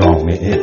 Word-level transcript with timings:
جامعه. 0.00 0.58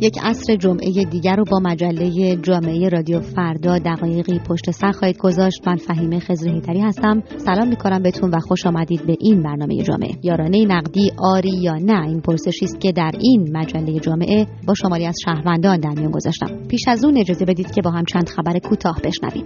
یک 0.00 0.18
عصر 0.22 0.56
جمعه 0.56 1.04
دیگر 1.10 1.36
رو 1.36 1.44
با 1.50 1.60
مجله 1.64 2.36
جامعه 2.36 2.88
رادیو 2.88 3.20
فردا 3.20 3.78
دقایقی 3.78 4.38
پشت 4.48 4.70
سر 4.70 4.92
خواهید 4.92 5.18
گذاشت. 5.18 5.68
من 5.68 5.76
فهیمه 5.76 6.18
خزر 6.18 6.48
هیتری 6.48 6.80
هستم. 6.80 7.22
سلام 7.36 7.68
می‌کنم 7.68 8.02
بهتون 8.02 8.30
و 8.30 8.40
خوش 8.40 8.66
آمدید 8.66 9.06
به 9.06 9.16
این 9.20 9.42
برنامه 9.42 9.82
جامعه. 9.82 10.10
یارانه 10.22 10.64
نقدی 10.64 11.12
آری 11.18 11.56
یا 11.62 11.74
نه 11.74 12.08
این 12.08 12.20
پرسشی 12.20 12.64
است 12.64 12.80
که 12.80 12.92
در 12.92 13.10
این 13.20 13.56
مجله 13.56 14.00
جامعه 14.00 14.46
با 14.66 14.74
شماری 14.74 15.06
از 15.06 15.16
شهروندان 15.24 15.80
در 15.80 15.92
میان 15.96 16.10
گذاشتم. 16.10 16.66
پیش 16.68 16.80
از 16.88 17.04
اون 17.04 17.18
اجازه 17.18 17.44
بدید 17.44 17.70
که 17.70 17.82
با 17.82 17.90
هم 17.90 18.04
چند 18.04 18.28
خبر 18.28 18.58
کوتاه 18.58 19.00
بشنویم. 19.04 19.44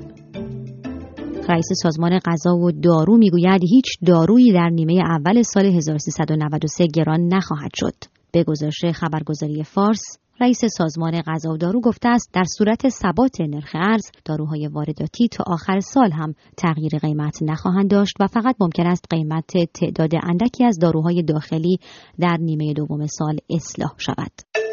رئیس 1.48 1.66
سازمان 1.82 2.18
غذا 2.18 2.56
و 2.56 2.70
دارو 2.72 3.16
می‌گوید 3.16 3.60
هیچ 3.70 3.84
دارویی 4.06 4.52
در 4.52 4.68
نیمه 4.68 5.02
اول 5.10 5.42
سال 5.42 5.66
1393 5.66 6.86
گران 6.86 7.20
نخواهد 7.34 7.70
شد 7.74 7.94
به 8.32 8.44
گزارش 8.44 8.84
خبرگزاری 8.84 9.64
فارس 9.64 10.02
رئیس 10.40 10.64
سازمان 10.64 11.20
غذا 11.20 11.52
و 11.52 11.56
دارو 11.56 11.80
گفته 11.80 12.08
است 12.08 12.30
در 12.32 12.44
صورت 12.58 12.88
ثبات 12.88 13.40
نرخ 13.40 13.70
ارز 13.74 14.10
داروهای 14.24 14.66
وارداتی 14.66 15.28
تا 15.28 15.44
آخر 15.46 15.80
سال 15.80 16.12
هم 16.12 16.34
تغییر 16.56 16.98
قیمت 16.98 17.38
نخواهند 17.42 17.90
داشت 17.90 18.14
و 18.20 18.26
فقط 18.26 18.56
ممکن 18.60 18.86
است 18.86 19.04
قیمت 19.10 19.52
تعداد 19.74 20.10
اندکی 20.22 20.64
از 20.64 20.78
داروهای 20.78 21.22
داخلی 21.22 21.78
در 22.20 22.36
نیمه 22.40 22.72
دوم 22.72 23.06
سال 23.06 23.38
اصلاح 23.50 23.94
شود. 23.98 24.65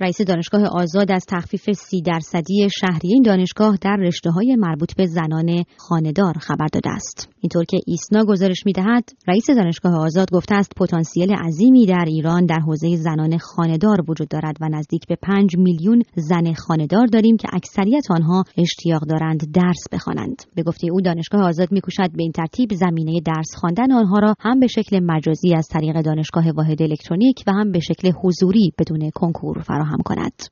رئیس 0.00 0.20
دانشگاه 0.20 0.64
آزاد 0.64 1.12
از 1.12 1.24
تخفیف 1.28 1.72
سی 1.72 2.02
درصدی 2.02 2.68
شهری 2.80 3.08
این 3.12 3.22
دانشگاه 3.22 3.76
در 3.80 3.96
رشته 3.96 4.30
های 4.30 4.56
مربوط 4.58 4.96
به 4.96 5.06
زنان 5.06 5.64
خاندار 5.76 6.34
خبر 6.40 6.66
داده 6.72 6.90
است. 6.90 7.28
اینطور 7.40 7.64
که 7.64 7.80
ایسنا 7.86 8.24
گزارش 8.24 8.66
می 8.66 8.72
دهد 8.72 9.10
رئیس 9.28 9.50
دانشگاه 9.50 9.94
آزاد 9.94 10.30
گفته 10.30 10.54
است 10.54 10.72
پتانسیل 10.76 11.34
عظیمی 11.34 11.86
در 11.86 12.04
ایران 12.06 12.46
در 12.46 12.58
حوزه 12.58 12.96
زنان 12.96 13.38
خاندار 13.38 14.10
وجود 14.10 14.28
دارد 14.28 14.56
و 14.60 14.68
نزدیک 14.68 15.06
به 15.08 15.16
5 15.22 15.56
میلیون 15.56 16.02
زن 16.16 16.52
خاندار 16.52 17.06
داریم 17.06 17.36
که 17.36 17.48
اکثریت 17.52 18.10
آنها 18.10 18.44
اشتیاق 18.58 19.02
دارند 19.02 19.52
درس 19.54 19.84
بخوانند. 19.92 20.42
به 20.54 20.62
گفته 20.62 20.86
او 20.92 21.00
دانشگاه 21.00 21.42
آزاد 21.42 21.72
میکوشد 21.72 22.10
به 22.12 22.22
این 22.22 22.32
ترتیب 22.32 22.74
زمینه 22.74 23.20
درس 23.26 23.54
خواندن 23.56 23.92
آنها 23.92 24.18
را 24.18 24.34
هم 24.40 24.60
به 24.60 24.66
شکل 24.66 25.00
مجازی 25.02 25.54
از 25.54 25.68
طریق 25.70 26.02
دانشگاه 26.02 26.50
واحد 26.50 26.82
الکترونیک 26.82 27.44
و 27.46 27.52
هم 27.52 27.72
به 27.72 27.80
شکل 27.80 28.12
حضوری 28.22 28.72
بدون 28.78 29.10
کنکور 29.14 29.58
فراهم 29.60 29.87
کند. 29.96 30.42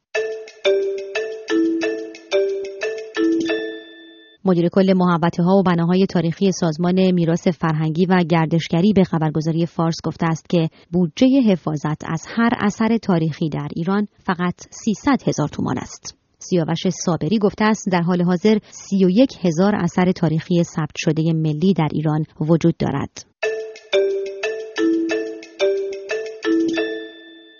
مدیر 4.46 4.68
کل 4.68 4.92
محوطه 4.96 5.42
ها 5.42 5.56
و 5.56 5.62
بناهای 5.62 6.06
تاریخی 6.06 6.52
سازمان 6.52 7.10
میراث 7.10 7.48
فرهنگی 7.48 8.06
و 8.06 8.24
گردشگری 8.28 8.92
به 8.92 9.04
خبرگزاری 9.04 9.66
فارس 9.66 9.96
گفته 10.04 10.26
است 10.26 10.48
که 10.48 10.68
بودجه 10.92 11.26
حفاظت 11.46 12.10
از 12.10 12.26
هر 12.36 12.50
اثر 12.60 12.98
تاریخی 12.98 13.48
در 13.48 13.68
ایران 13.76 14.06
فقط 14.26 14.54
300 14.70 15.28
هزار 15.28 15.48
تومان 15.48 15.78
است. 15.78 16.16
سیاوش 16.38 16.88
صابری 17.04 17.38
گفته 17.38 17.64
است 17.64 17.88
در 17.92 18.00
حال 18.00 18.22
حاضر 18.22 18.58
31 18.70 19.30
هزار 19.42 19.74
اثر 19.74 20.12
تاریخی 20.12 20.64
ثبت 20.64 20.96
شده 20.96 21.32
ملی 21.32 21.74
در 21.74 21.88
ایران 21.92 22.24
وجود 22.40 22.76
دارد. 22.76 23.26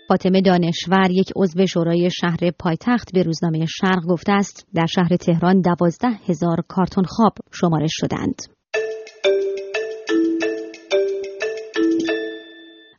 فاطمه 0.09 0.41
دانشور 0.41 1.11
یک 1.11 1.33
عضو 1.37 1.67
شورای 1.67 2.11
شهر 2.11 2.51
پایتخت 2.59 3.13
به 3.13 3.23
روزنامه 3.23 3.67
شرق 3.67 4.05
گفته 4.09 4.33
است 4.33 4.67
در 4.75 4.87
شهر 4.87 5.17
تهران 5.17 5.61
دوازده 5.61 6.09
هزار 6.29 6.57
کارتون 6.69 7.05
خواب 7.05 7.33
شمارش 7.53 7.93
شدند. 7.93 8.56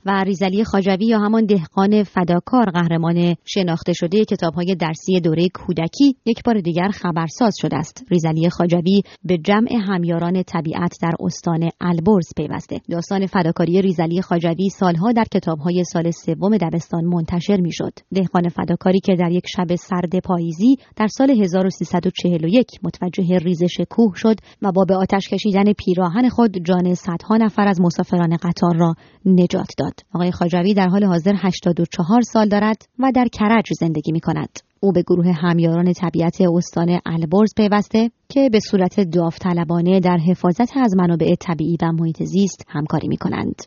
و 0.07 0.23
ریزلی 0.23 0.63
خاجوی 0.63 1.05
یا 1.05 1.19
همان 1.19 1.45
دهقان 1.45 2.03
فداکار 2.03 2.71
قهرمان 2.71 3.35
شناخته 3.45 3.93
شده 3.93 4.25
های 4.55 4.75
درسی 4.79 5.19
دوره 5.19 5.47
کودکی 5.53 6.15
یک 6.25 6.43
بار 6.43 6.59
دیگر 6.59 6.89
خبرساز 6.89 7.55
شده 7.61 7.77
است. 7.77 8.05
ریزلی 8.11 8.49
خاجوی 8.49 9.01
به 9.23 9.37
جمع 9.37 9.69
همیاران 9.87 10.43
طبیعت 10.43 10.97
در 11.01 11.11
استان 11.19 11.69
البرز 11.81 12.27
پیوسته. 12.37 12.79
داستان 12.89 13.25
فداکاری 13.25 13.81
ریزلی 13.81 14.21
خاجوی 14.21 14.69
سالها 14.69 15.11
در 15.11 15.25
های 15.65 15.83
سال 15.83 16.11
سوم 16.11 16.57
دبستان 16.57 17.05
منتشر 17.05 17.57
می‌شد. 17.57 17.93
دهقان 18.13 18.49
فداکاری 18.49 18.99
که 18.99 19.15
در 19.15 19.31
یک 19.31 19.45
شب 19.55 19.75
سرد 19.75 20.19
پاییزی 20.23 20.77
در 20.95 21.07
سال 21.07 21.31
1341 21.31 22.67
متوجه 22.83 23.37
ریزش 23.37 23.81
کوه 23.89 24.13
شد 24.15 24.35
و 24.61 24.71
با 24.71 24.85
به 24.87 24.95
آتش 24.95 25.29
کشیدن 25.29 25.73
پیراهن 25.73 26.29
خود 26.29 26.57
جان 26.65 26.93
صدها 26.93 27.37
نفر 27.37 27.67
از 27.67 27.81
مسافران 27.81 28.37
قطار 28.37 28.75
را 28.77 28.93
نجات 29.25 29.69
داد. 29.77 29.96
آقای 30.13 30.31
خاجوی 30.31 30.73
در 30.73 30.87
حال 30.87 31.03
حاضر 31.03 31.33
84 31.37 32.21
سال 32.21 32.49
دارد 32.49 32.87
و 32.99 33.11
در 33.15 33.27
کرج 33.31 33.65
زندگی 33.79 34.11
می 34.11 34.19
کند. 34.19 34.59
او 34.79 34.91
به 34.91 35.01
گروه 35.01 35.31
همیاران 35.31 35.93
طبیعت 35.93 36.41
استان 36.41 36.99
البرز 37.05 37.53
پیوسته 37.57 38.11
که 38.29 38.49
به 38.51 38.59
صورت 38.59 38.99
داوطلبانه 38.99 39.99
در 39.99 40.17
حفاظت 40.17 40.77
از 40.77 40.95
منابع 40.97 41.35
طبیعی 41.39 41.77
و 41.81 41.91
محیط 41.91 42.23
زیست 42.23 42.65
همکاری 42.67 43.07
می 43.07 43.17
کنند. 43.17 43.61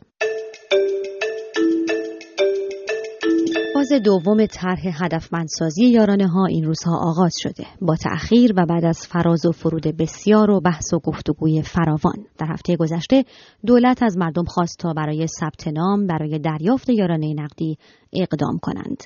فاز 3.91 4.01
دوم 4.01 4.45
طرح 4.45 5.03
هدفمندسازی 5.03 5.85
یارانه 5.85 6.27
ها 6.27 6.45
این 6.45 6.63
روزها 6.63 6.97
آغاز 6.97 7.33
شده. 7.39 7.65
با 7.81 7.95
تأخیر 7.95 8.53
و 8.57 8.65
بعد 8.65 8.85
از 8.85 9.07
فراز 9.07 9.45
و 9.45 9.51
فرود 9.51 9.87
بسیار 9.97 10.51
و 10.51 10.61
بحث 10.61 10.93
و 10.93 10.99
گفتگوی 10.99 11.61
فراوان. 11.61 12.25
در 12.37 12.47
هفته 12.49 12.75
گذشته 12.75 13.25
دولت 13.65 14.03
از 14.03 14.17
مردم 14.17 14.43
خواست 14.43 14.79
تا 14.79 14.93
برای 14.93 15.27
ثبت 15.27 15.67
نام 15.67 16.07
برای 16.07 16.39
دریافت 16.39 16.89
یارانه 16.89 17.33
نقدی 17.33 17.77
اقدام 18.13 18.57
کنند. 18.61 19.03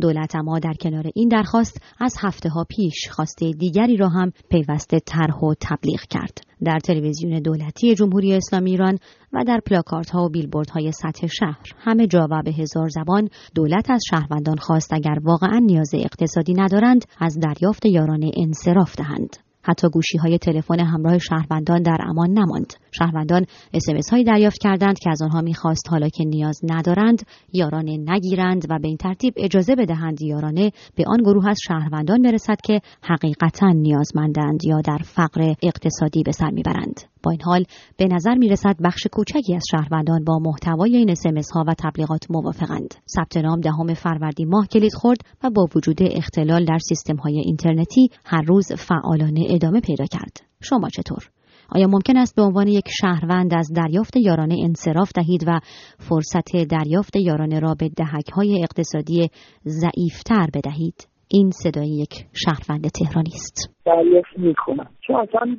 دولت 0.00 0.36
اما 0.36 0.58
در 0.58 0.74
کنار 0.80 1.04
این 1.14 1.28
درخواست 1.28 1.82
از 2.00 2.14
هفته 2.20 2.48
ها 2.48 2.64
پیش 2.68 3.08
خواسته 3.10 3.52
دیگری 3.52 3.96
را 3.96 4.08
هم 4.08 4.32
پیوسته 4.50 5.00
طرح 5.00 5.36
و 5.36 5.54
تبلیغ 5.60 6.00
کرد. 6.00 6.40
در 6.64 6.78
تلویزیون 6.78 7.38
دولتی 7.42 7.94
جمهوری 7.94 8.34
اسلامی 8.34 8.70
ایران 8.70 8.98
و 9.32 9.44
در 9.46 9.60
پلاکارت 9.66 10.10
ها 10.10 10.24
و 10.24 10.28
بیلبورد 10.28 10.70
های 10.70 10.92
سطح 10.92 11.26
شهر 11.26 11.74
همه 11.78 12.06
جا 12.06 12.28
و 12.30 12.42
به 12.42 12.52
هزار 12.52 12.88
زبان 12.88 13.28
دولت 13.54 13.90
از 13.90 14.00
شهروندان 14.10 14.56
خواست 14.56 14.92
اگر 14.92 15.18
واقعا 15.22 15.58
نیاز 15.58 15.90
اقتصادی 15.94 16.54
ندارند 16.54 17.04
از 17.18 17.38
دریافت 17.38 17.86
یارانه 17.86 18.30
انصراف 18.36 18.96
دهند. 18.96 19.47
حتی 19.68 19.88
گوشی 19.88 20.18
های 20.18 20.38
تلفن 20.38 20.80
همراه 20.80 21.18
شهروندان 21.18 21.82
در 21.82 21.98
امان 22.06 22.30
نماند 22.30 22.72
شهروندان 22.92 23.46
اسمس 23.74 24.10
هایی 24.10 24.24
دریافت 24.24 24.58
کردند 24.60 24.98
که 24.98 25.10
از 25.10 25.22
آنها 25.22 25.40
می‌خواست 25.40 25.88
حالا 25.90 26.08
که 26.08 26.24
نیاز 26.24 26.60
ندارند 26.62 27.22
یارانه 27.52 27.96
نگیرند 27.96 28.66
و 28.70 28.78
به 28.78 28.88
این 28.88 28.96
ترتیب 28.96 29.34
اجازه 29.36 29.74
بدهند 29.74 30.22
یارانه 30.22 30.72
به 30.96 31.04
آن 31.06 31.18
گروه 31.18 31.48
از 31.48 31.58
شهروندان 31.68 32.22
برسد 32.22 32.60
که 32.64 32.80
حقیقتا 33.02 33.68
نیازمندند 33.68 34.64
یا 34.64 34.80
در 34.80 34.98
فقر 35.04 35.54
اقتصادی 35.62 36.22
به 36.22 36.32
سر 36.32 36.50
می‌برند 36.50 37.00
با 37.22 37.30
این 37.30 37.42
حال 37.42 37.64
به 37.96 38.06
نظر 38.10 38.34
می 38.34 38.48
رسد 38.48 38.76
بخش 38.84 39.06
کوچکی 39.12 39.54
از 39.54 39.62
شهروندان 39.70 40.24
با 40.24 40.38
محتوای 40.38 40.96
این 40.96 41.10
اسمس 41.10 41.50
ها 41.54 41.64
و 41.68 41.74
تبلیغات 41.78 42.30
موافقند. 42.30 42.94
ثبت 43.16 43.36
نام 43.36 43.60
دهم 43.60 43.94
فروردین 43.94 44.48
ماه 44.48 44.66
کلید 44.66 44.94
خورد 44.94 45.18
و 45.44 45.50
با 45.50 45.68
وجود 45.76 45.98
اختلال 46.00 46.64
در 46.64 46.78
سیستم 46.78 47.16
های 47.16 47.38
اینترنتی 47.38 48.10
هر 48.24 48.42
روز 48.42 48.72
فعالانه 48.72 49.57
ادامه 49.58 49.80
پیدا 49.80 50.04
کرد. 50.04 50.40
شما 50.62 50.88
چطور؟ 50.88 51.30
آیا 51.68 51.86
ممکن 51.86 52.16
است 52.16 52.36
به 52.36 52.42
عنوان 52.42 52.68
یک 52.68 52.88
شهروند 53.00 53.54
از 53.54 53.72
دریافت 53.76 54.16
یارانه 54.16 54.56
انصراف 54.64 55.12
دهید 55.14 55.44
و 55.46 55.60
فرصت 55.98 56.56
دریافت 56.70 57.16
یارانه 57.16 57.60
را 57.60 57.74
به 57.74 57.88
دهک 57.88 58.38
اقتصادی 58.38 59.30
ضعیفتر 59.66 60.46
بدهید؟ 60.54 61.08
این 61.30 61.50
صدای 61.50 61.88
یک 61.88 62.14
شهروند 62.32 62.84
تهرانی 62.98 63.30
است. 63.34 63.74
دریافت 63.84 64.38
می‌کنم 64.38 64.86
چون 65.06 65.16
اصلا 65.16 65.56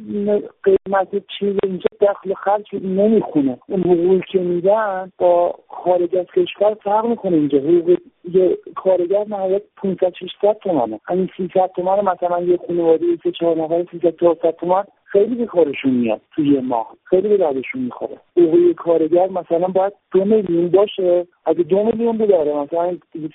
قیمت 0.63 1.10
چیز 1.39 1.56
اینجا 1.63 1.88
دخل 2.01 2.33
خرج 2.33 2.66
نمی‌خونه. 2.74 3.57
اون 3.69 3.81
حقوقی 3.81 4.21
که 4.31 4.39
میدن 4.39 5.12
با 5.18 5.56
خارج 5.68 6.16
از 6.16 6.25
کشور 6.36 6.74
فرق 6.83 7.06
می‌کنه 7.06 7.38
اینجا. 7.38 7.57
حقوق 7.57 7.98
یه 8.33 8.57
کارگر 8.75 9.25
نهایت 9.27 9.62
500 9.77 10.13
600 10.42 10.57
تومانه 10.63 11.00
همین 11.06 11.30
300 11.38 11.71
تومن 11.75 12.01
مثلا 12.01 12.42
یه 12.42 12.60
خانواده 12.68 13.06
سه 13.24 13.31
چهار 13.39 13.57
نفر 13.57 13.86
300 13.92 14.16
400 14.19 14.51
تومن 14.60 14.83
خیلی 15.12 15.36
به 15.36 15.46
کارشون 15.46 15.92
میاد 15.92 16.22
توی 16.36 16.54
یه 16.54 16.62
ماه 16.62 16.88
خیلی 17.04 17.30
به 17.30 17.38
دردشون 17.38 17.82
می‌خوره. 17.82 18.18
حقوق 18.38 18.76
کارگر 18.78 19.28
مثلا 19.28 19.68
باید 19.68 19.94
دو 20.12 20.26
میلیون 20.26 20.70
باشه. 20.70 21.28
اگه 21.46 21.64
دو 21.64 21.84
میلیون 21.84 22.18
بداره 22.18 22.54
مثلا 22.54 22.98
دیگه 23.14 23.30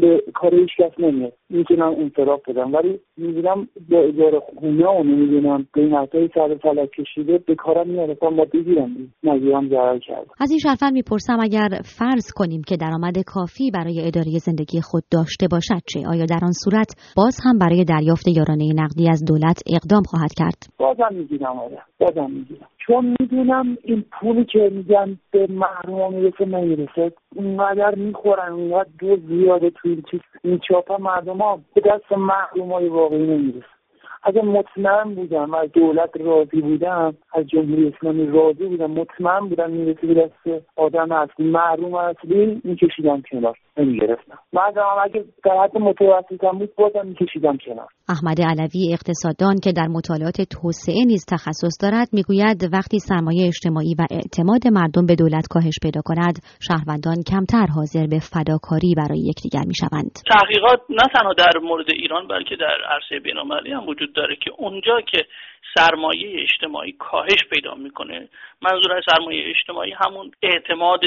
به 0.00 0.22
کار 0.34 0.54
هیچ 0.54 0.70
کس 0.78 0.92
نمیاد. 0.98 1.32
می‌تونم 1.50 1.94
انصراف 1.98 2.48
بدم. 2.48 2.74
ولی 2.74 3.00
می‌بینم 3.16 3.68
با 3.90 3.98
اجاره 3.98 4.40
خونه 4.40 4.86
و 4.86 5.02
نمی‌دونم 5.02 5.66
قیمت 5.72 6.14
های 6.14 6.28
سر 6.34 6.54
فلک 6.62 6.90
کشیده 6.90 7.38
به 7.38 7.54
کارم 7.54 7.88
میاد. 7.88 8.18
با 8.18 8.44
بگیرم. 8.52 8.90
نگیرم 9.22 9.68
ضرر 9.68 9.98
کرد 9.98 10.26
از 10.40 10.50
این 10.50 10.58
شرفن 10.58 10.92
می‌پرسم 10.92 11.38
اگر 11.40 11.68
فرض 11.98 12.32
کنیم 12.36 12.62
که 12.68 12.76
درآمد 12.76 13.18
کافی 13.26 13.70
برای 13.70 14.06
اداره 14.06 14.38
زندگی 14.38 14.80
خود 14.80 15.02
داشته 15.10 15.48
باشد 15.50 15.82
چه؟ 15.86 16.08
آیا 16.08 16.24
در 16.24 16.40
آن 16.42 16.52
صورت 16.52 17.14
باز 17.16 17.36
هم 17.44 17.58
برای 17.58 17.84
دریافت 17.84 18.28
یارانه 18.28 18.72
نقدی 18.74 19.10
از 19.10 19.24
دولت 19.24 19.62
اقدام 19.76 20.02
خواهد 20.02 20.32
کرد؟ 20.38 20.58
می‌گیرم 21.14 21.58
آره 21.58 21.82
بازم 21.98 22.30
می‌گیرم. 22.30 22.68
چون 22.78 23.16
می‌دونم 23.20 23.78
این 23.82 24.04
پولی 24.12 24.44
که 24.44 24.70
میگن 24.72 25.18
به 25.30 25.46
محروم 25.50 26.14
می‌رسه 26.14 26.44
نمی‌رسه. 26.44 27.12
اونقدر 27.36 27.94
می‌خورن 27.94 28.52
اونقدر 28.52 28.88
دو 28.98 29.16
زیاده 29.28 29.72
چیز 30.10 30.20
این 30.44 30.60
چاپا 30.68 30.96
مردم 30.96 31.38
ها. 31.38 31.60
به 31.74 31.80
دست 31.80 32.12
محروم 32.12 32.72
های 32.72 32.88
واقعی 32.88 33.26
نمی‌رسه. 33.26 33.73
اگر 34.24 34.42
مطمئن 34.42 35.14
بودم 35.14 35.54
از 35.54 35.72
دولت 35.72 36.10
راضی 36.20 36.60
بودم 36.60 37.14
از 37.34 37.46
جمهوری 37.46 37.88
اسلامی 37.88 38.26
راضی 38.26 38.66
بودم 38.66 38.90
مطمئن 38.90 39.48
بودم 39.48 39.70
می‌رسه 39.70 40.06
به 40.06 40.14
دست 40.14 40.66
آدم 40.76 41.12
اصلی. 41.12 41.50
محروم 41.50 41.94
اصلی 41.94 42.60
میکشیدم 42.64 43.22
کنار. 43.30 43.56
نمی‌گرفتم. 43.76 44.38
بعد 44.52 44.78
هم 44.78 44.96
اگه 45.04 45.24
در 45.44 45.56
حد 45.64 45.78
متوسطم 45.78 46.58
بود 46.58 46.74
بازم 46.76 47.06
میکشیدم 47.06 47.56
کنار. 47.66 47.88
احمد 48.08 48.40
علوی 48.40 48.92
اقتصاددان 48.92 49.56
که 49.64 49.72
در 49.72 49.88
مطالعات 49.88 50.36
توسعه 50.54 51.04
نیز 51.06 51.24
تخصص 51.28 51.74
دارد 51.82 52.08
می‌گوید 52.12 52.68
وقتی 52.72 52.98
سرمایه 52.98 53.46
اجتماعی 53.46 53.94
و 53.98 54.02
اعتماد 54.10 54.68
مردم 54.72 55.06
به 55.06 55.14
دولت 55.14 55.46
کاهش 55.50 55.74
پیدا 55.82 56.00
کند 56.04 56.36
شهروندان 56.68 57.16
کمتر 57.30 57.66
حاضر 57.76 58.06
به 58.06 58.18
فداکاری 58.32 58.94
برای 58.96 59.20
یکدیگر 59.30 59.64
می‌شوند. 59.66 60.12
تحقیقات 60.32 60.80
نه 60.90 61.06
تنها 61.14 61.32
در 61.32 61.60
مورد 61.62 61.86
ایران 61.90 62.28
بلکه 62.28 62.56
در 62.56 62.78
عرصه 62.94 63.18
بینالمللی 63.24 63.72
هم 63.72 63.88
وجود 63.88 64.13
داره 64.14 64.36
که 64.36 64.50
اونجا 64.56 65.00
که 65.00 65.26
سرمایه 65.74 66.42
اجتماعی 66.42 66.92
کاهش 66.92 67.44
پیدا 67.50 67.74
می‌کنه 67.74 68.28
منظور 68.62 68.92
از 68.92 69.02
سرمایه 69.10 69.50
اجتماعی 69.50 69.92
همون 69.92 70.32
اعتماد 70.42 71.00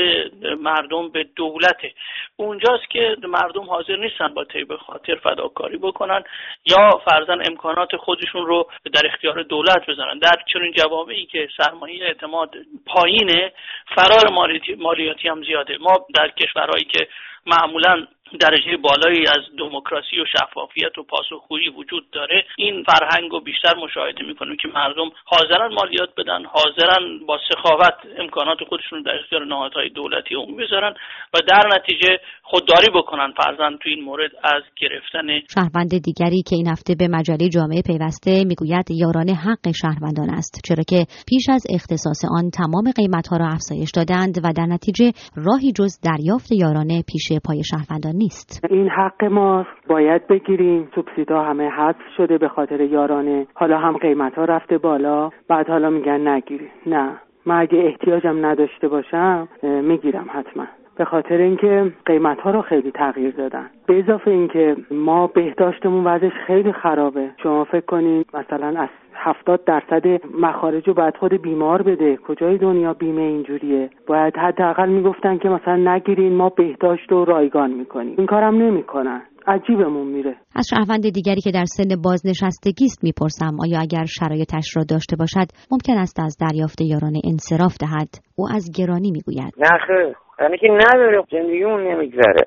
مردم 0.59 1.09
به 1.09 1.23
دولته 1.35 1.93
اونجاست 2.35 2.89
که 2.89 3.17
مردم 3.23 3.63
حاضر 3.63 3.95
نیستن 3.95 4.33
با 4.33 4.43
طیب 4.43 4.75
خاطر 4.75 5.15
فداکاری 5.15 5.77
بکنن 5.77 6.23
یا 6.65 7.01
فرزن 7.05 7.41
امکانات 7.47 7.95
خودشون 7.95 8.45
رو 8.45 8.67
در 8.93 9.05
اختیار 9.05 9.43
دولت 9.43 9.89
بزنن 9.89 10.19
در 10.19 10.35
چنین 10.53 10.71
جوامعی 10.71 11.25
که 11.25 11.49
سرمایه 11.57 12.05
اعتماد 12.05 12.55
پایینه 12.85 13.51
فرار 13.95 14.53
مالیاتی 14.77 15.27
هم 15.27 15.43
زیاده. 15.43 15.77
ما 15.77 16.05
در 16.15 16.29
کشورهایی 16.29 16.85
که 16.85 17.07
معمولا 17.45 18.07
درجه 18.39 18.77
بالایی 18.77 19.25
از 19.27 19.43
دموکراسی 19.57 20.19
و 20.19 20.25
شفافیت 20.25 20.97
و 20.97 21.03
پاسخگویی 21.03 21.69
وجود 21.69 22.09
داره. 22.11 22.45
این 22.57 22.83
فرهنگ 22.83 23.31
رو 23.31 23.39
بیشتر 23.39 23.75
مشاهده 23.75 24.23
می‌کنیم 24.25 24.57
که 24.61 24.67
مردم 24.67 25.09
حاضرن 25.25 25.73
مالیات 25.73 26.09
بدن 26.17 26.45
حاضرن 26.45 27.25
با 27.27 27.39
سخاوت 27.49 27.93
امکانات 28.17 28.57
خودشون 28.69 29.01
در 29.01 29.19
اختیار 29.23 29.45
نهادهای 29.45 29.89
دولتی 29.89 30.35
عمومی 30.35 30.65
بذارن 30.65 30.93
و 31.33 31.37
در 31.47 31.63
نتیجه 31.75 32.19
خودداری 32.43 32.87
بکنن 32.95 33.33
فرزن 33.37 33.77
تو 33.83 33.89
این 33.89 34.03
مورد 34.03 34.31
از 34.43 34.63
گرفتن 34.81 35.39
شهروند 35.53 35.89
دیگری 36.03 36.41
که 36.49 36.55
این 36.55 36.67
هفته 36.67 36.95
به 36.99 37.07
مجله 37.07 37.49
جامعه 37.49 37.81
پیوسته 37.81 38.43
می‌گوید 38.43 38.91
یاران 38.91 39.29
حق 39.29 39.71
شهروندان 39.81 40.29
است 40.29 40.61
چرا 40.67 40.83
که 40.87 41.05
پیش 41.27 41.49
از 41.49 41.63
اختصاص 41.69 42.25
آن 42.31 42.49
تمام 42.49 42.91
قیمتها 42.95 43.37
را 43.37 43.47
افزایش 43.47 43.91
دادند 43.95 44.37
و 44.43 44.53
در 44.57 44.65
نتیجه 44.65 45.11
راهی 45.35 45.71
جز 45.71 45.99
دریافت 46.03 46.51
یارانه 46.51 47.03
پیش 47.11 47.27
پای 47.45 47.63
شهروندان 47.63 48.16
نیست. 48.17 48.65
این 48.69 48.89
حق 48.89 49.23
ما 49.23 49.65
باید 49.87 50.27
بگیریم. 50.27 50.89
سوبسیدا 50.95 51.43
همه 51.43 51.69
حذف 51.69 52.07
شده 52.17 52.37
به 52.37 52.47
خاطر 52.47 52.81
یارانه. 52.81 53.47
حالا 53.53 53.77
هم 53.77 53.97
قیمت 53.97 54.35
ها 54.35 54.45
رفته 54.45 54.77
بالا. 54.77 55.29
بعد 55.47 55.69
حالا 55.69 55.89
میگن 55.89 56.27
نگیری 56.27 56.69
نه. 56.85 57.21
من 57.45 57.59
اگه 57.59 57.79
احتیاجم 57.79 58.45
نداشته 58.45 58.87
باشم 58.87 59.47
می‌گیرم 59.63 60.25
حتما. 60.33 60.67
به 60.97 61.05
خاطر 61.05 61.37
اینکه 61.37 61.91
قیمت 62.05 62.39
ها 62.39 62.51
رو 62.51 62.61
خیلی 62.61 62.91
تغییر 62.91 63.35
دادن. 63.35 63.69
به 63.87 63.99
اضافه 63.99 64.31
اینکه 64.31 64.75
ما 64.91 65.27
بهداشتمون 65.27 66.07
وضعش 66.07 66.31
خیلی 66.47 66.71
خرابه. 66.71 67.29
شما 67.43 67.63
فکر 67.63 67.85
کنید 67.85 68.27
مثلا 68.33 68.81
از 68.81 68.89
هفتاد 69.15 69.63
درصد 69.65 70.07
مخارج 70.41 70.87
رو 70.87 70.93
باید 70.93 71.17
خود 71.17 71.41
بیمار 71.41 71.81
بده. 71.81 72.17
کجای 72.27 72.57
دنیا 72.57 72.93
بیمه 72.93 73.21
اینجوریه؟ 73.21 73.89
باید 74.07 74.33
حداقل 74.37 74.89
می‌گفتن 74.89 75.37
که 75.37 75.49
مثلا 75.49 75.95
نگیرین 75.95 76.35
ما 76.35 76.49
بهداشت 76.49 77.11
رو 77.11 77.25
رایگان 77.25 77.71
می‌کنیم. 77.71 78.15
این 78.17 78.27
کارم 78.27 78.55
نمی‌کنن. 78.55 79.21
عجیبمون 79.47 80.07
میره. 80.07 80.35
از 80.55 80.67
شهروند 80.69 81.09
دیگری 81.09 81.41
که 81.41 81.51
در 81.51 81.65
سن 81.65 82.01
بازنشستگی 82.03 82.85
است 82.85 83.03
می‌پرسم 83.03 83.57
آیا 83.59 83.79
اگر 83.79 84.05
شرایطش 84.05 84.77
را 84.77 84.83
داشته 84.89 85.15
باشد 85.15 85.47
ممکن 85.71 85.93
است 85.93 86.19
از 86.19 86.37
دریافت 86.41 86.81
یاران 86.81 87.13
انصراف 87.31 87.77
دهد؟ 87.77 88.09
او 88.35 88.45
از 88.55 88.71
گرانی 88.77 89.11
می‌گوید. 89.11 89.53
نه 89.57 90.15
یعنی 90.41 90.57
که 90.57 90.71
نداره 90.71 91.23
زندگیمون 91.31 91.87
نمیگذره. 91.87 92.45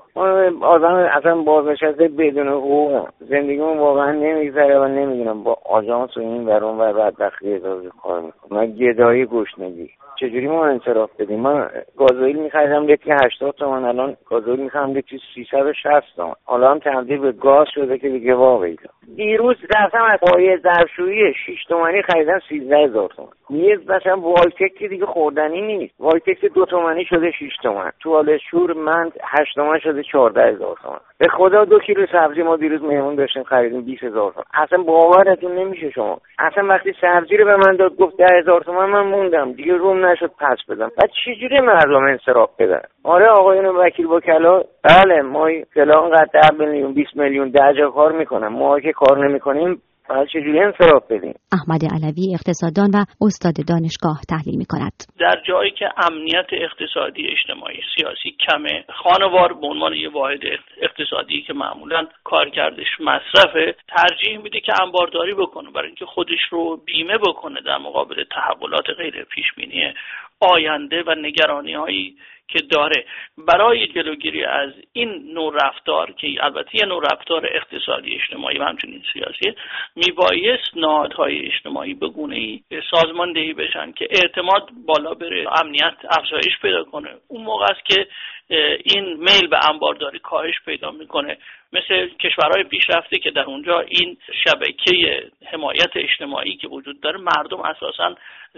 آدم 0.62 0.94
اصلا 0.94 1.42
بازنشسته 1.42 2.08
بدون 2.08 2.48
حقوق 2.48 3.08
زندگیمون 3.20 3.78
واقعا 3.78 4.12
نمیگذره 4.12 4.78
و 4.78 4.88
نمی‌دونم 4.88 5.42
با 5.42 5.58
آژانس 5.64 6.16
و 6.16 6.20
این 6.20 6.46
ورون 6.46 6.80
و 6.80 6.92
بدبختی 6.92 7.54
اضافه 7.54 7.88
کار 8.02 8.20
می‌کنم 8.20 8.58
من 8.58 8.66
گدایی 8.66 9.26
گشنگی. 9.26 9.90
چجوری 10.20 10.48
ما 10.48 10.66
انصراف 10.66 11.10
بدیم؟ 11.18 11.40
من 11.40 11.70
گازوئیل 11.96 12.36
میخریدم 12.36 12.86
لیتر 12.86 13.16
80 13.24 13.54
تومن 13.54 13.84
الان 13.84 14.16
گازوئیل 14.26 14.60
می‌خرم 14.60 14.92
لیتر 14.92 15.16
360 15.34 16.16
تومن 16.16 16.34
حالا 16.44 16.70
هم 16.70 16.78
تبدیل 16.78 17.18
به 17.18 17.32
گاز 17.32 17.66
شده 17.74 17.98
که 17.98 18.08
دیگه 18.08 18.34
واقعی 18.34 18.76
دیروز 19.16 19.56
رفتم 19.76 20.02
از 20.04 20.18
پای 20.20 20.58
ظرفشویی 20.58 21.34
6 21.34 21.64
تومنی 21.68 22.02
خریدم 22.02 22.38
13 22.48 22.76
هزار 22.76 23.08
تومن 23.08 23.28
یه 23.50 23.78
مثلا 23.88 24.20
والتک 24.20 24.74
که 24.78 24.88
دیگه 24.88 25.06
خوردنی 25.06 25.60
نیست. 25.60 25.94
والتک 26.00 26.44
دو 26.44 26.64
تومنی 26.64 27.04
شده 27.04 27.30
6 27.30 27.56
تومن 27.62 27.90
توال 28.00 28.38
شور 28.50 28.72
من 28.72 29.10
8 29.24 29.54
تومن 29.54 29.78
شده 29.78 30.02
14 30.02 30.42
هزار 30.42 30.76
تومن 30.82 30.98
به 31.18 31.28
خدا 31.28 31.64
دو 31.64 31.78
کیلو 31.78 32.06
سبزی 32.12 32.42
ما 32.42 32.56
دیروز 32.56 32.82
مهمون 32.82 33.14
داشتیم 33.14 33.42
خریدیم 33.42 33.80
20 33.80 34.02
هزار 34.02 34.32
تومن 34.32 34.44
اصلا 34.54 34.82
باورتون 34.82 35.54
نمیشه 35.54 35.90
شما. 35.90 36.20
اصلا 36.38 36.66
وقتی 36.66 36.94
سبزی 37.00 37.36
رو 37.36 37.44
به 37.44 37.56
من 37.56 37.76
داد 37.76 37.96
گفت 37.96 38.16
10 38.16 38.26
هزار 38.38 38.60
تومن 38.60 38.86
من 38.86 39.06
موندم. 39.06 39.52
دیگه 39.52 39.74
روم 39.74 40.06
نشد 40.12 40.30
پس 40.38 40.58
بدم. 40.68 40.90
بعد 40.96 41.10
چجوری 41.24 41.60
مردم 41.60 42.04
انصراف 42.04 42.50
بدن؟ 42.58 42.82
آره 43.04 43.28
آقایون 43.28 43.66
وکیل 43.66 44.06
وکلا 44.06 44.62
بله 44.84 45.22
ما 45.22 45.48
فلان 45.74 46.10
قد 46.10 46.54
میلیون 46.58 46.92
20 46.92 47.16
میلیون 47.16 47.48
ده 47.50 47.74
جا 47.78 47.90
کار 47.90 48.12
می‌کنم 48.12 48.52
ما 48.52 48.80
که 48.80 48.92
کار 48.92 49.28
نمی‌کنیم 49.28 49.82
باید 50.08 50.28
چجوری 50.28 50.60
انصراف 50.60 51.02
بدیم؟ 51.10 51.34
احمد 51.52 51.80
علوی 51.94 52.34
اقتصاددان 52.34 52.90
و 52.94 53.04
استاد 53.20 53.54
دانشگاه 53.68 54.20
تحلیل 54.28 54.58
می 54.58 54.64
کند 54.64 54.92
در 55.18 55.42
جایی 55.48 55.70
که 55.70 55.88
امنیت 55.96 56.46
اقتصادی 56.52 57.28
اجتماعی 57.28 57.80
سیاسی 57.96 58.36
کمه 58.46 58.84
خانوار 59.02 59.52
به 59.52 59.66
عنوان 59.66 59.92
یه 59.92 60.10
واحد 60.10 60.40
اقتصادی 60.82 61.42
که 61.42 61.52
معمولا 61.52 62.06
کارکردش 62.24 63.00
مصرفه 63.00 63.74
ترجیح 63.96 64.38
میده 64.38 64.60
که 64.60 64.72
انبارداری 64.82 65.34
بکنه. 65.34 65.70
برای 65.70 65.86
اینکه 65.86 66.06
خودش 66.06 66.40
رو 66.50 66.76
بیمه 66.76 67.18
بکنه 67.18 67.60
در 67.60 67.78
مقابل 67.78 68.24
تحولات 68.24 68.90
غیر 68.98 69.24
پیش 69.24 69.46
بینی 69.56 69.94
آینده 70.40 71.02
و 71.06 71.14
نگرانی 71.14 71.74
هایی 71.74 72.16
که 72.52 72.58
داره. 72.58 73.04
برای 73.38 73.86
جلوگیری 73.86 74.44
از 74.44 74.70
این 74.92 75.32
نوع 75.34 75.54
رفتار 75.64 76.12
که 76.12 76.26
البته 76.40 76.76
یه 76.76 76.84
نوع 76.84 77.02
رفتار 77.12 77.48
اقتصادی 77.54 78.14
اجتماعی 78.14 78.58
و 78.58 78.64
همچنین 78.64 79.02
سیاسی 79.12 79.56
میبایست 79.96 80.76
نهادهای 80.76 81.46
اجتماعی 81.46 81.94
به 81.94 82.08
گونه 82.08 82.36
ای 82.36 82.60
سازماندهی 82.90 83.52
بشن 83.52 83.92
که 83.92 84.08
اعتماد 84.10 84.70
بالا 84.86 85.14
بره 85.14 85.60
امنیت 85.60 85.96
افزایش 86.10 86.58
پیدا 86.62 86.84
کنه. 86.84 87.10
اون 87.28 87.44
موقع 87.44 87.64
است 87.64 87.84
که 87.84 88.06
این 88.84 89.04
میل 89.04 89.46
به 89.46 89.68
انبارداری 89.68 90.18
کاهش 90.18 90.54
پیدا 90.64 90.90
می‌کنه. 90.90 91.38
مثل 91.72 92.08
کشورهای 92.24 92.64
پیشرفته 92.64 93.18
که 93.18 93.30
در 93.30 93.44
اونجا 93.44 93.80
این 93.80 94.16
شبکه 94.44 94.92
حمایت 95.52 95.90
اجتماعی 95.94 96.56
که 96.56 96.68
وجود 96.68 97.00
داره 97.00 97.18
مردم 97.18 97.60
اساسا 97.60 98.14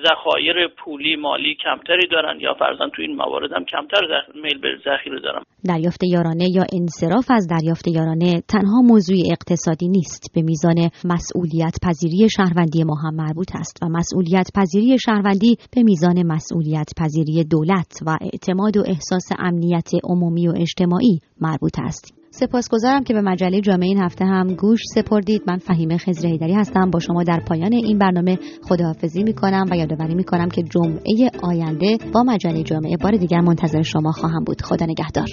ذخایر 0.09 0.69
پولی 0.69 1.17
مالی 1.17 1.55
کمتری 1.55 2.07
دارن 2.07 2.41
یا 2.41 2.55
فرزن 2.55 2.89
تو 2.89 3.03
این 3.03 3.17
موارد 3.17 3.53
هم 3.53 3.65
کمتر 3.65 4.01
میل 4.35 4.59
به 4.59 4.69
ذخیره 4.85 5.21
دارن. 5.21 5.43
دریافت 5.69 6.05
یارانه 6.05 6.45
یا 6.55 6.65
انصراف 6.73 7.27
از 7.31 7.49
دریافت 7.49 7.89
یارانه 7.89 8.43
تنها 8.49 8.81
موضوع 8.83 9.17
اقتصادی 9.33 9.89
نیست. 9.89 10.35
به 10.35 10.43
میزان 10.43 10.91
مسئولیت 11.05 11.77
پذیری 11.87 12.29
شهروندی 12.37 12.85
ما 12.85 12.95
هم 13.05 13.15
مربوط 13.15 13.51
است 13.55 13.79
و 13.83 13.87
مسئولیت 13.89 14.49
پذیری 14.57 14.97
شهروندی 15.07 15.57
به 15.75 15.83
میزان 15.83 16.27
مسئولیت 16.27 16.91
پذیری 17.01 17.45
دولت 17.45 17.93
و 18.07 18.19
اعتماد 18.21 18.77
و 18.77 18.83
احساس 18.87 19.29
امنیت 19.39 19.91
عمومی 20.05 20.49
و 20.49 20.53
اجتماعی 20.61 21.21
مربوط 21.41 21.77
است. 21.79 22.22
سپاسگزارم 22.35 23.05
که 23.05 23.15
به 23.15 23.21
مجله 23.21 23.61
جامعه 23.61 23.89
این 23.89 24.03
هفته 24.03 24.25
هم 24.25 24.55
گوش 24.55 24.81
سپردید. 24.95 25.43
من 25.47 25.59
فهیمه 25.59 25.99
خزر 25.99 26.29
هیدری 26.29 26.55
هستم. 26.55 26.91
با 26.91 26.99
شما 26.99 27.23
در 27.23 27.41
پایان 27.49 27.73
این 27.73 27.99
برنامه 27.99 28.39
خداحافظی 28.63 29.23
می‌کنم 29.23 29.67
و 29.71 29.77
یادآوری 29.77 30.15
می‌کنم 30.15 30.49
که 30.49 30.63
جمعه 30.63 31.31
آینده 31.43 31.99
با 32.15 32.23
مجله 32.23 32.63
جامعه 32.63 32.97
بار 32.97 33.13
دیگر 33.13 33.41
منتظر 33.41 33.83
شما 33.83 34.13
خواهم 34.13 34.45
بود. 34.45 34.63
خدا 34.63 34.87
نگهدار. 34.87 35.29